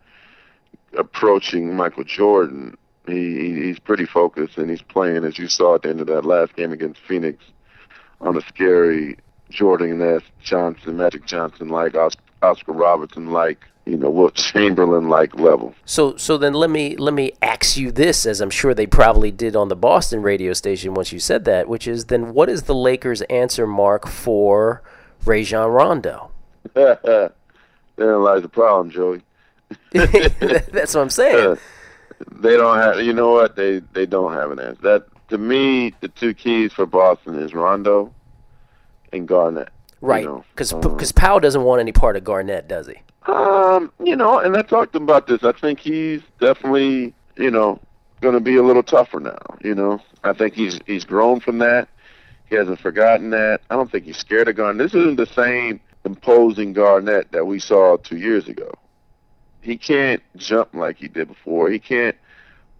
[0.98, 5.90] approaching Michael Jordan, he he's pretty focused and he's playing as you saw at the
[5.90, 7.42] end of that last game against Phoenix
[8.20, 9.16] on a scary
[9.50, 10.22] Jordan S.
[10.42, 11.94] Johnson, Magic Johnson like,
[12.42, 15.74] Oscar Robertson like, you know, Wilt Chamberlain like level.
[15.84, 19.30] So so then let me let me ask you this, as I'm sure they probably
[19.30, 22.64] did on the Boston radio station once you said that, which is then what is
[22.64, 24.82] the Lakers' answer Marc for
[25.24, 26.30] Rajon Rondo?
[26.74, 27.32] Therein
[28.22, 29.22] lies the problem, Joey.
[29.92, 31.52] That's what I'm saying.
[31.52, 31.56] Uh,
[32.32, 33.00] they don't have.
[33.00, 33.56] You know what?
[33.56, 34.82] They they don't have an answer.
[34.82, 38.12] That to me, the two keys for Boston is Rondo
[39.12, 39.70] and Garnett.
[40.00, 40.44] Right, you know.
[40.54, 42.94] because Um, because Powell doesn't want any part of Garnett, does he?
[43.26, 45.42] Um, you know, and I talked about this.
[45.42, 47.80] I think he's definitely, you know,
[48.20, 49.38] going to be a little tougher now.
[49.62, 51.88] You know, I think he's he's grown from that.
[52.48, 53.60] He hasn't forgotten that.
[53.68, 54.78] I don't think he's scared of Garnett.
[54.78, 58.72] This isn't the same imposing Garnett that we saw two years ago.
[59.60, 61.68] He can't jump like he did before.
[61.70, 62.16] He can't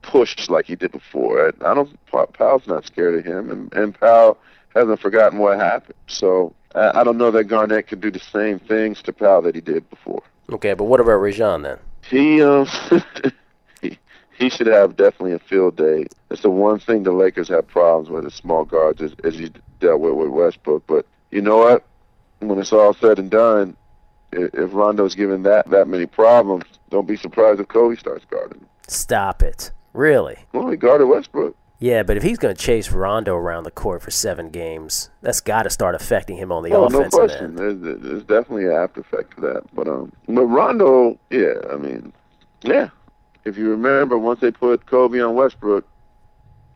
[0.03, 1.49] push like he did before.
[1.49, 1.99] I I don't.
[2.33, 4.39] Powell's not scared of him, and and Powell
[4.75, 5.95] hasn't forgotten what happened.
[6.07, 9.55] So I, I don't know that Garnett could do the same things to Powell that
[9.55, 10.23] he did before.
[10.51, 11.79] Okay, but what about Rajon then?
[12.09, 12.67] He um
[13.83, 13.99] he,
[14.39, 16.07] he should have definitely a field day.
[16.29, 19.51] That's the one thing the Lakers have problems with is small guards as, as you
[19.81, 20.87] dealt with with Westbrook.
[20.87, 21.85] But you know what?
[22.41, 23.77] When it's all said and done,
[24.33, 28.65] if, if Rondo's given that that many problems, don't be surprised if Kobe starts guarding.
[28.87, 29.71] Stop it.
[29.93, 30.37] Really?
[30.53, 31.57] Well, he guarded Westbrook.
[31.81, 35.41] Yeah, but if he's going to chase Rondo around the court for seven games, that's
[35.41, 37.45] got to start affecting him on the Oh, no offensive question.
[37.45, 37.59] end.
[37.59, 39.63] There's, there's definitely an after effect to that.
[39.75, 42.13] But um, but Rondo, yeah, I mean,
[42.63, 42.89] yeah.
[43.45, 45.87] If you remember, once they put Kobe on Westbrook,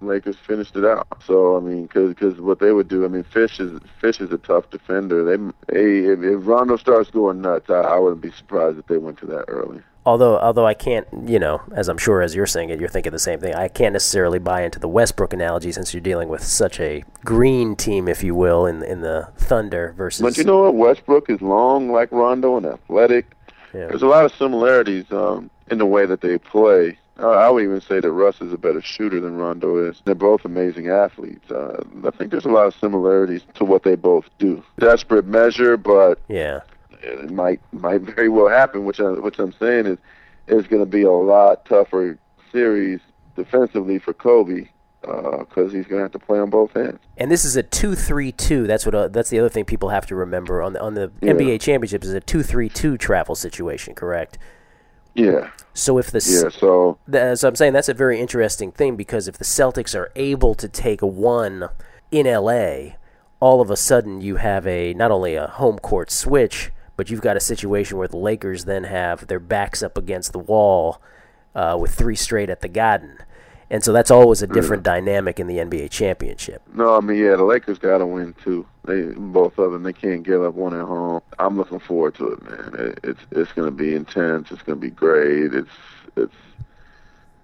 [0.01, 1.07] Lakers finished it out.
[1.27, 4.39] So I mean, because what they would do, I mean, Fish is Fish is a
[4.39, 5.25] tough defender.
[5.25, 5.37] They,
[5.73, 9.19] they if, if Rondo starts going nuts, I, I wouldn't be surprised if they went
[9.19, 9.81] to that early.
[10.05, 13.13] Although, although I can't, you know, as I'm sure as you're saying it, you're thinking
[13.13, 13.55] the same thing.
[13.55, 17.77] I can't necessarily buy into the Westbrook analogy since you're dealing with such a green
[17.77, 20.23] team, if you will, in in the Thunder versus.
[20.23, 20.75] But you know what?
[20.75, 23.27] Westbrook is long like Rondo and athletic.
[23.73, 23.87] Yeah.
[23.87, 26.99] There's a lot of similarities um, in the way that they play.
[27.19, 30.03] Uh, I would even say that Russ is a better shooter than Rondo is.
[30.05, 31.51] They're both amazing athletes.
[31.51, 34.65] Uh, I think there's a lot of similarities to what they both do.
[34.79, 36.61] Desperate measure, but yeah,
[37.03, 38.85] it might might very well happen.
[38.85, 39.99] Which I, which I'm saying is,
[40.47, 42.19] it's going to be a lot tougher
[42.51, 43.01] series
[43.37, 44.69] defensively for Kobe
[45.01, 47.01] because uh, he's going to have to play on both ends.
[47.17, 48.67] And this is a two-three-two.
[48.67, 48.95] That's what.
[48.95, 51.33] Uh, that's the other thing people have to remember on the on the yeah.
[51.33, 53.95] NBA championships is a two-three-two travel situation.
[53.95, 54.39] Correct.
[55.15, 55.51] Yeah.
[55.75, 59.29] So if the yeah, so the, so I'm saying that's a very interesting thing because
[59.29, 61.69] if the Celtics are able to take a one
[62.11, 62.95] in LA,
[63.41, 67.21] all of a sudden you have a not only a home court switch, but you've
[67.21, 71.01] got a situation where the Lakers then have their backs up against the wall
[71.55, 73.19] uh, with three straight at the Garden.
[73.71, 74.95] And so that's always a different yeah.
[74.95, 76.61] dynamic in the NBA championship.
[76.75, 78.67] No, I mean, yeah, the Lakers got to win too.
[78.85, 79.83] They both of them.
[79.83, 81.23] They can't give up one at home.
[81.39, 82.75] I'm looking forward to it, man.
[82.79, 84.51] It, it's it's going to be intense.
[84.51, 85.55] It's going to be great.
[85.55, 85.71] It's
[86.17, 86.35] it's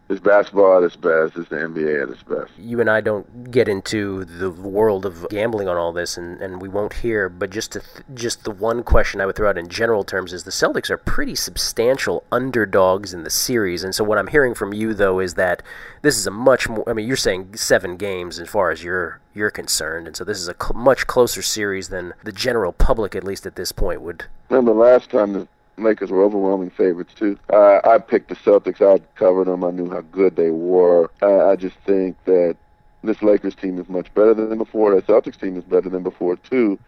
[0.09, 1.37] it's basketball at its best.
[1.37, 2.51] It's the NBA at its best.
[2.59, 6.63] You and I don't get into the world of gambling on all this, and, and
[6.63, 7.29] we won't here.
[7.29, 10.33] But just to th- just the one question I would throw out in general terms
[10.33, 14.55] is the Celtics are pretty substantial underdogs in the series, and so what I'm hearing
[14.55, 15.63] from you though is that
[16.01, 16.89] this is a much more.
[16.89, 20.39] I mean, you're saying seven games as far as you're you're concerned, and so this
[20.39, 24.01] is a cl- much closer series than the general public, at least at this point,
[24.01, 24.25] would.
[24.49, 27.39] Remember last time the Lakers were overwhelming favorites too.
[27.53, 28.81] Uh, I picked the Celtics.
[28.81, 29.65] I covered them.
[29.65, 31.11] I knew how good they were.
[31.23, 32.57] I, I just think that
[33.03, 34.95] this Lakers team is much better than before.
[34.95, 36.79] The Celtics team is better than before too.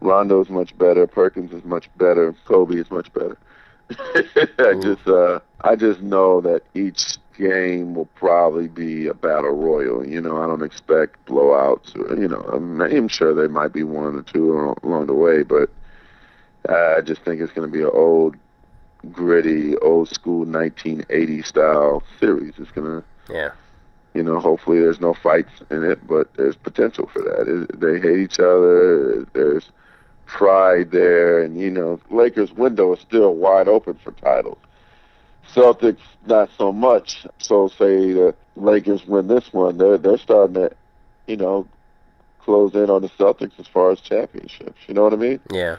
[0.00, 1.06] Rondo's much better.
[1.06, 2.34] Perkins is much better.
[2.44, 3.36] Kobe is much better.
[4.58, 10.06] I just uh, I just know that each game will probably be a battle royal.
[10.06, 11.96] You know, I don't expect blowouts.
[11.96, 15.42] Or, you know, I'm, I'm sure there might be one or two along the way,
[15.42, 15.70] but
[16.68, 18.36] I just think it's going to be an old,
[19.12, 22.54] gritty, old school 1980 style series.
[22.58, 23.50] It's going to, yeah.
[24.14, 27.46] You know, hopefully there's no fights in it, but there's potential for that.
[27.46, 29.24] It, they hate each other.
[29.32, 29.70] There's
[30.26, 34.58] pride there, and you know, Lakers' window is still wide open for titles.
[35.54, 37.26] Celtics not so much.
[37.38, 40.70] So say the Lakers win this one, they're they're starting to,
[41.26, 41.68] you know,
[42.40, 44.80] close in on the Celtics as far as championships.
[44.88, 45.40] You know what I mean?
[45.50, 45.76] Yeah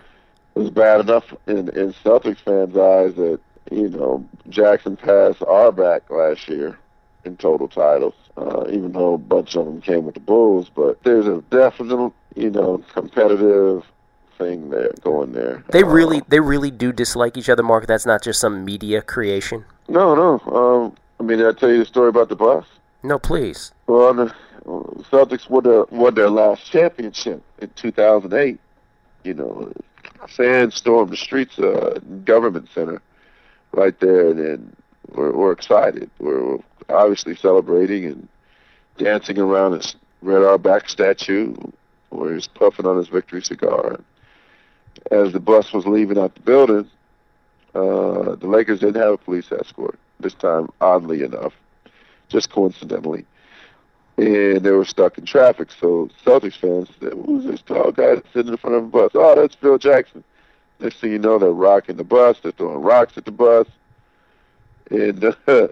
[0.60, 3.40] was bad enough in in Celtics fans' eyes that
[3.72, 6.78] you know Jackson passed Auerbach last year
[7.26, 10.70] in total titles, uh, even though a bunch of them came with the Bulls.
[10.74, 13.86] But there's a definite you know competitive
[14.38, 15.64] thing there going there.
[15.70, 17.88] They really uh, they really do dislike each other, Marc.
[17.88, 19.66] That's not just some media creation.
[19.88, 20.40] No, no.
[20.54, 22.66] Um, I mean, did I tell you the story about the bus?
[23.02, 23.72] No, please.
[23.88, 24.34] Well, the
[25.10, 28.60] Celtics won their, won their last championship in 2008.
[29.24, 29.74] You know,
[30.28, 33.02] fans stormed the streets uh, Government Center
[33.72, 34.76] right there, and, and
[35.12, 36.10] we're, we're excited.
[36.20, 36.58] We're,
[36.90, 38.28] obviously celebrating and
[38.98, 41.56] dancing around this Red Auerbach statue
[42.10, 44.00] where he's puffing on his victory cigar.
[45.12, 46.90] As the bus was leaving out the building,
[47.76, 51.54] uh, the Lakers didn't have a police escort this time, oddly enough,
[52.28, 53.26] just coincidentally
[54.20, 55.70] and they were stuck in traffic.
[55.80, 59.36] So Celtics fans said, "Who's this tall guy sitting in front of a bus?" Oh,
[59.36, 60.24] that's Phil Jackson.
[60.80, 62.40] Next thing you know, they're rocking the bus.
[62.40, 63.68] They're throwing rocks at the bus,
[64.90, 65.72] and uh, so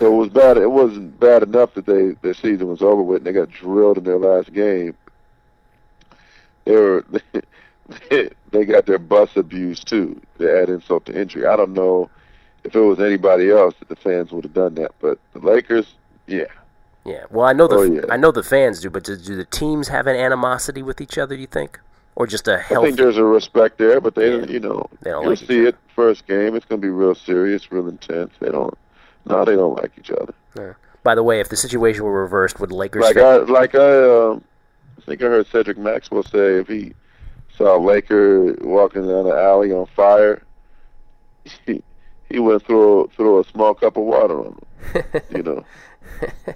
[0.00, 0.56] it was bad.
[0.56, 3.98] It wasn't bad enough that they their season was over with, and they got drilled
[3.98, 4.96] in their last game.
[6.64, 7.04] They were
[8.10, 10.20] they got their bus abused too.
[10.38, 11.46] They add insult to injury.
[11.46, 12.10] I don't know
[12.64, 15.94] if it was anybody else that the fans would have done that, but the Lakers,
[16.26, 16.44] yeah,
[17.04, 17.24] yeah.
[17.30, 18.02] Well, I know the oh, yeah.
[18.10, 21.16] I know the fans do, but do, do, the teams have an animosity with each
[21.16, 21.34] other?
[21.34, 21.80] Do you think,
[22.14, 22.86] or just a healthy?
[22.86, 24.46] I think there's a respect there, but they, yeah.
[24.46, 26.54] you know, they don't you'll like see it first game.
[26.54, 28.32] It's going to be real serious, real intense.
[28.40, 28.76] They don't,
[29.26, 30.34] no, they don't like each other.
[30.56, 30.74] Yeah.
[31.02, 33.02] By the way, if the situation were reversed, would Lakers?
[33.02, 34.44] Like I, like I, um,
[34.98, 36.92] I think I heard Cedric Maxwell say if he
[37.56, 40.42] saw a Laker walking down the alley on fire,
[41.66, 41.82] he
[42.28, 44.58] he would throw throw a small cup of water on
[44.92, 45.04] him.
[45.34, 45.64] you know.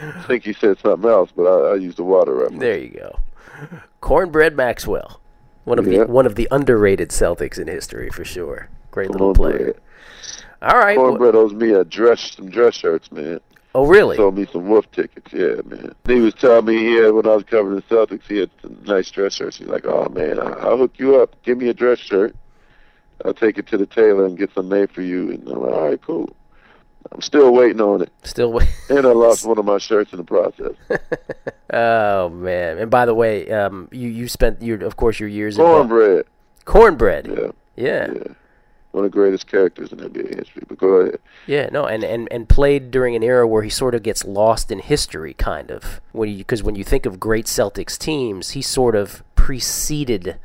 [0.00, 2.60] I think he said something else, but I, I used the water reference.
[2.60, 3.18] There you go.
[4.00, 5.20] Cornbread Maxwell,
[5.64, 8.68] one of the one of the underrated Celtics in history for sure.
[8.90, 9.76] Great little player.
[10.62, 13.40] All right, Cornbread well, owes me a dress, some dress shirts, man.
[13.74, 14.16] Oh, really?
[14.16, 15.94] Sold me some Wolf tickets, yeah, man.
[16.06, 18.76] He was telling me he had, when I was covering the Celtics, he had some
[18.84, 19.58] nice dress shirts.
[19.58, 21.40] He's like, oh, man, I'll hook you up.
[21.42, 22.34] Give me a dress shirt.
[23.24, 25.30] I'll take it to the tailor and get some made for you.
[25.30, 26.34] And I'm like, all right, cool.
[27.12, 28.12] I'm still waiting on it.
[28.22, 28.74] Still waiting.
[28.90, 30.72] and I lost one of my shirts in the process.
[31.72, 32.78] oh man!
[32.78, 36.18] And by the way, um, you you spent your of course your years cornbread.
[36.18, 36.24] In
[36.64, 37.26] cornbread.
[37.26, 37.50] Yeah.
[37.76, 38.12] Yeah.
[38.12, 38.32] Yeah.
[38.92, 40.62] One of the greatest characters in NBA history.
[40.66, 41.20] But go ahead.
[41.46, 44.72] Yeah, no, and, and, and played during an era where he sort of gets lost
[44.72, 46.00] in history, kind of.
[46.12, 50.36] When because when you think of great Celtics teams, he sort of preceded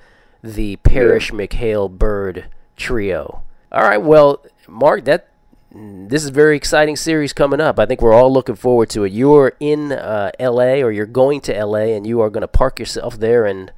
[0.43, 1.37] the Parish, yeah.
[1.37, 2.45] McHale, Bird
[2.75, 3.43] trio.
[3.71, 5.29] All right, well, Marc, that
[5.73, 7.79] this is a very exciting series coming up.
[7.79, 9.11] I think we're all looking forward to it.
[9.11, 10.83] You're in uh, L.A.
[10.83, 11.95] or you're going to L.A.
[11.95, 13.71] and you are going to park yourself there, and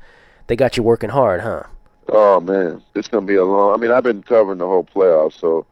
[0.47, 1.63] they got you working hard, huh?
[2.07, 3.73] Oh man, it's gonna be a long.
[3.73, 5.65] I mean, I've been covering the whole playoffs, so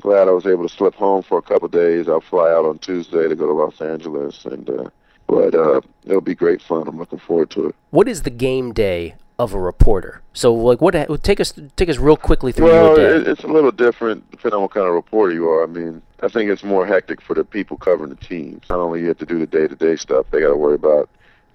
[0.00, 2.08] glad I was able to slip home for a couple of days.
[2.08, 4.88] I'll fly out on Tuesday to go to Los Angeles, and uh,
[5.26, 6.86] but uh, it'll be great fun.
[6.86, 7.74] I'm looking forward to it.
[7.90, 10.20] What is the game day of a reporter?
[10.32, 10.94] So, like, what?
[11.22, 13.30] Take us, take us real quickly through well, your day.
[13.30, 15.62] it's a little different depending on what kind of reporter you are.
[15.62, 18.64] I mean, I think it's more hectic for the people covering the teams.
[18.68, 21.08] Not only you have to do the day-to-day stuff, they got to worry about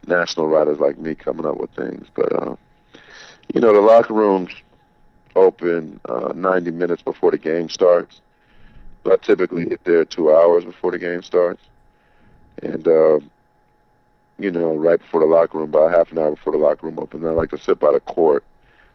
[0.07, 2.07] national writers like me coming up with things.
[2.13, 2.55] But uh,
[3.53, 4.51] you know, the locker rooms
[5.35, 8.21] open uh, 90 minutes before the game starts.
[9.05, 11.61] I typically get there two hours before the game starts,
[12.61, 13.19] and uh,
[14.39, 16.99] you know, right before the locker room, about half an hour before the locker room
[16.99, 17.23] opens.
[17.23, 18.43] I like to sit by the court,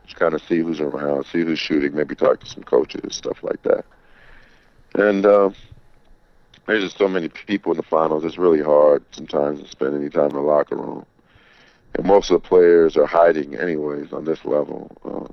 [0.05, 3.43] just kind of see who's around, see who's shooting, maybe talk to some coaches, stuff
[3.43, 3.85] like that.
[4.95, 5.51] And uh,
[6.67, 8.25] there's just so many people in the finals.
[8.25, 11.07] It's really hard sometimes to spend any time in the locker room.
[11.95, 14.91] And most of the players are hiding anyways on this level.
[15.05, 15.33] Uh,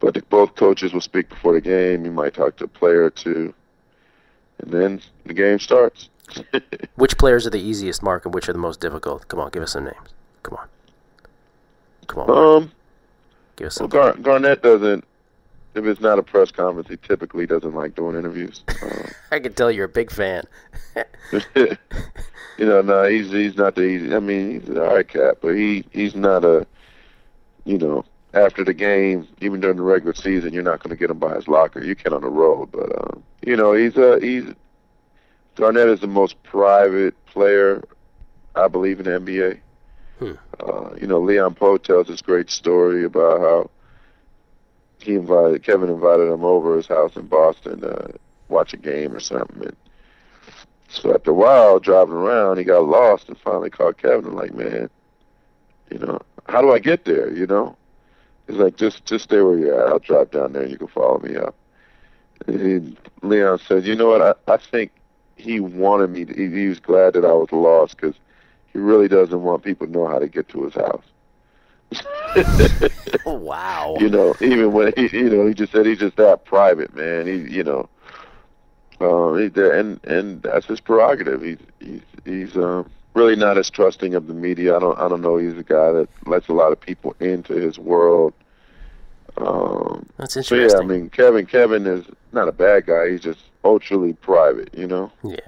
[0.00, 2.04] but the, both coaches will speak before the game.
[2.04, 3.54] You might talk to a player or two,
[4.58, 6.08] and then the game starts.
[6.96, 9.28] which players are the easiest, Marc, and which are the most difficult?
[9.28, 10.14] Come on, give us some names.
[10.42, 10.68] Come on.
[12.06, 12.26] Come on.
[12.26, 12.62] Marc.
[12.62, 12.72] Um,
[13.56, 13.88] give us some.
[13.88, 15.04] Well, Gar- Garnett doesn't.
[15.74, 18.62] If it's not a press conference, he typically doesn't like doing interviews.
[18.82, 20.44] Um, I can tell you're a big fan.
[21.54, 21.76] you
[22.58, 24.14] know, no, he's he's not the easy.
[24.14, 26.66] I mean, he's an all right cat, but he he's not a,
[27.64, 31.10] you know, after the game, even during the regular season, you're not going to get
[31.10, 31.82] him by his locker.
[31.82, 34.44] You can on the road, but um, you know he's a he's
[35.56, 37.82] Garnett is the most private player,
[38.54, 39.60] I believe, in the NBA.
[40.18, 40.32] Hmm.
[40.60, 43.70] Uh, you know, Leon Powe tells this great story about how
[44.98, 48.14] he invited Kevin invited him over his house in Boston to
[48.48, 49.62] watch a game or something.
[49.62, 49.76] And
[50.88, 54.26] so after a while, driving around, he got lost and finally called Kevin.
[54.26, 54.88] And like, man,
[55.90, 57.30] you know, how do I get there?
[57.32, 57.76] You know,
[58.46, 59.88] He's like, just just stay where you're at.
[59.88, 61.54] I'll drive down there and you can follow me up.
[62.46, 64.22] And Leon said, you know what?
[64.22, 64.92] I, I think
[65.36, 66.24] he wanted me.
[66.24, 68.16] To, he, he was glad that I was lost because
[68.72, 71.04] he really doesn't want people to know how to get to his house.
[73.26, 73.96] wow.
[74.00, 77.26] You know, even when he, you know, he just said he's just that private, man.
[77.26, 77.88] He, you know,
[79.00, 81.42] um, he, and and that's his prerogative.
[81.42, 84.76] He's he's he's um really not as trusting of the media.
[84.76, 85.36] I don't I don't know.
[85.36, 88.34] He's a guy that lets a lot of people into his world.
[89.38, 90.70] Um, That's interesting.
[90.70, 93.10] So yeah, I mean Kevin Kevin is not a bad guy.
[93.10, 95.10] He's just ultra private, you know.
[95.22, 95.38] Yeah.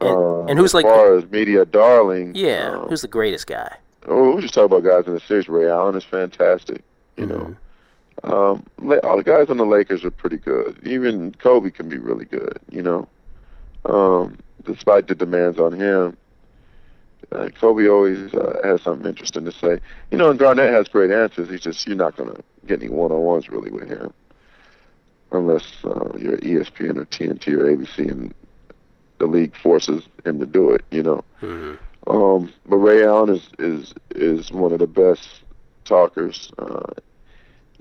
[0.00, 2.34] And, uh, and who's as like as far as media darling?
[2.34, 3.76] Yeah, um, who's the greatest guy?
[4.06, 5.48] Oh, we just talk about guys in the series.
[5.48, 6.82] Ray Allen is fantastic.
[7.16, 7.32] You mm-hmm.
[7.32, 7.56] know.
[8.24, 8.66] Um,
[9.04, 10.78] all the guys on the Lakers are pretty good.
[10.84, 13.08] Even Kobe can be really good, you know.
[13.84, 16.16] Um, despite the demands on him,
[17.32, 19.80] uh, Kobe always uh, has something interesting to say.
[20.10, 21.48] You know, and Garnett has great answers.
[21.48, 24.12] He's just you're not going to get any one-on-ones really with him,
[25.32, 28.34] unless uh, you're ESPN or TNT or ABC, and
[29.18, 30.84] the league forces him to do it.
[30.90, 31.24] You know.
[31.42, 31.74] Mm-hmm.
[32.08, 35.28] Um, but Ray Allen is is is one of the best
[35.84, 36.92] talkers, uh,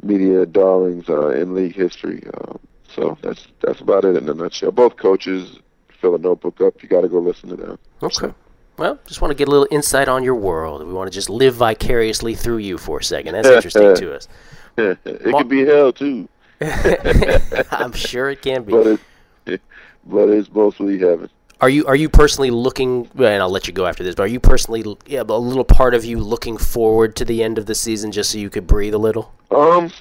[0.01, 2.23] media darlings uh, in league history.
[2.33, 2.53] Uh,
[2.87, 4.71] so that's that's about it in a nutshell.
[4.71, 5.59] Both coaches
[6.01, 6.81] fill a notebook up.
[6.81, 7.79] You got to go listen to them.
[8.01, 8.33] Okay.
[8.77, 10.85] Well, just want to get a little insight on your world.
[10.85, 13.33] We want to just live vicariously through you for a second.
[13.33, 14.27] That's interesting to us.
[14.77, 16.27] it could be hell too.
[17.71, 18.71] I'm sure it can be.
[18.71, 18.99] But
[19.45, 19.63] it's,
[20.05, 21.29] but it's mostly heaven.
[21.61, 23.09] Are you are you personally looking?
[23.15, 24.15] And I'll let you go after this.
[24.15, 27.57] But are you personally, yeah, a little part of you looking forward to the end
[27.57, 29.33] of the season just so you could breathe a little?
[29.51, 29.91] Um,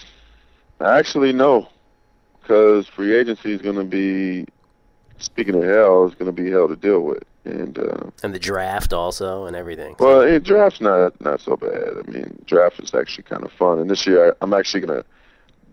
[0.80, 1.68] actually no,
[2.42, 4.46] because free agency is going to be.
[5.18, 8.38] Speaking of hell, is going to be hell to deal with and uh, and the
[8.38, 9.96] draft also and everything.
[9.98, 11.94] Well, the draft's not not so bad.
[11.98, 13.78] I mean, draft is actually kind of fun.
[13.78, 15.04] And this year, I, am actually gonna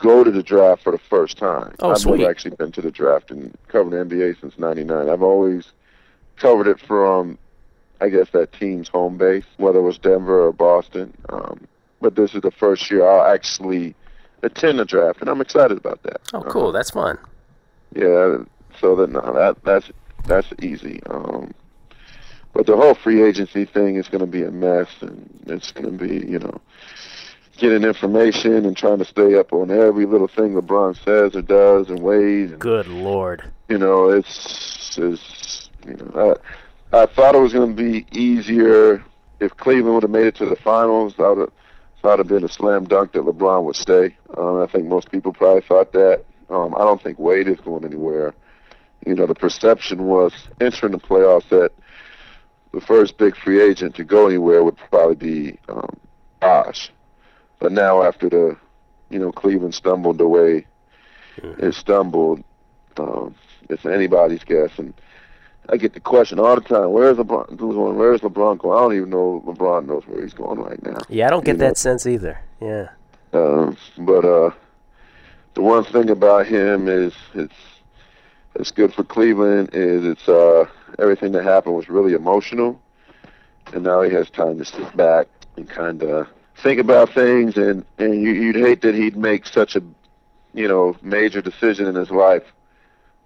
[0.01, 1.73] go to the draft for the first time.
[1.79, 2.19] Oh, I've sweet.
[2.19, 5.09] never actually been to the draft and covered the NBA since '99.
[5.09, 5.71] I've always
[6.37, 7.37] covered it from,
[8.01, 11.13] I guess, that team's home base, whether it was Denver or Boston.
[11.29, 11.67] Um,
[12.01, 13.95] but this is the first year I'll actually
[14.41, 16.21] attend the draft, and I'm excited about that.
[16.33, 16.67] Oh, cool!
[16.67, 17.17] Um, That's fun.
[17.95, 18.37] Yeah.
[18.79, 19.91] So that no, that that's
[20.25, 21.01] that's easy.
[21.09, 21.53] Um,
[22.53, 25.97] but the whole free agency thing is going to be a mess, and it's going
[25.97, 26.59] to be, you know,
[27.57, 31.89] getting information and trying to stay up on every little thing LeBron says or does
[31.89, 32.51] and ways.
[32.51, 33.43] And, Good lord.
[33.69, 36.37] You know, it's, it's you know,
[36.93, 39.03] I, I thought it was going to be easier
[39.39, 41.13] if Cleveland would have made it to the finals.
[41.19, 41.51] I would have
[42.01, 44.15] thought it'd been a slam dunk that LeBron would stay.
[44.37, 46.23] Um, I think most people probably thought that.
[46.49, 48.33] Um, I don't think Wade is going anywhere.
[49.05, 51.71] you know, the perception was entering the playoffs that
[52.73, 55.97] the first big free agent to go anywhere would probably be um,
[56.39, 56.91] Bosh.
[57.61, 58.57] But now after the,
[59.11, 60.65] you know, Cleveland stumbled the way
[61.37, 61.63] mm-hmm.
[61.63, 62.43] it stumbled,
[62.97, 63.35] um,
[63.69, 64.71] it's anybody's guess.
[64.77, 64.95] And
[65.69, 67.97] I get the question all the time: Where's LeBron going?
[67.97, 68.77] Where's LeBron going?
[68.77, 70.97] I don't even know LeBron knows where he's going right now.
[71.07, 71.73] Yeah, I don't get you that know?
[71.75, 72.41] sense either.
[72.59, 72.89] Yeah.
[73.31, 74.49] Um, but uh,
[75.53, 77.53] the one thing about him is it's
[78.55, 80.65] it's good for Cleveland is it's uh,
[80.97, 82.81] everything that happened was really emotional,
[83.71, 86.27] and now he has time to sit back and kind of
[86.61, 87.57] think about things.
[87.57, 89.83] And and you, you'd hate that he'd make such a
[90.53, 92.43] you know major decision in his life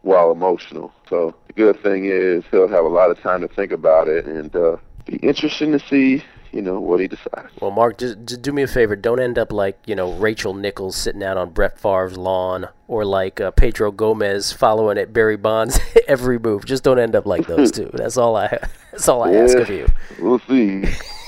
[0.02, 0.94] while emotional.
[1.10, 4.26] So the good thing is he'll have a lot of time to think about it,
[4.26, 6.24] and uh, be interesting to see
[6.56, 7.50] you know what he decides.
[7.60, 8.96] Well, Marc, just, just, do me a favor.
[8.96, 13.04] Don't end up like you know Rachel Nichols sitting out on Brett Favre's lawn, or
[13.04, 16.66] like uh, Pedro Gomez following at Barry Bonds every move.
[16.66, 17.92] Just don't end up like those two.
[17.94, 18.48] That's all I.
[18.92, 19.88] That's all I yeah, ask of you.
[20.20, 20.86] We'll see.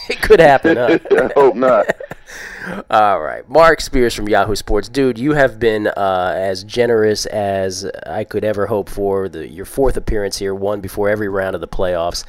[0.09, 0.77] it could happen.
[0.77, 0.99] Huh?
[1.11, 1.85] I hope not.
[2.89, 5.17] All right, Marc Spears from Yahoo Sports, dude.
[5.17, 9.29] You have been uh, as generous as I could ever hope for.
[9.29, 12.25] The, your fourth appearance here, one before every round of the playoffs,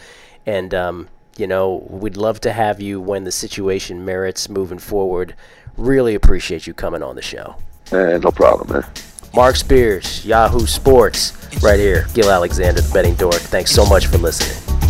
[0.46, 5.34] and um, you know we'd love to have you when the situation merits moving forward.
[5.76, 7.56] Really appreciate you coming on the show.
[7.90, 8.90] Man, no problem, man.
[9.34, 12.06] Marc Spears, Yahoo Sports, right here.
[12.14, 13.34] Gill Alexander, the betting dork.
[13.34, 14.87] Thanks so much for listening.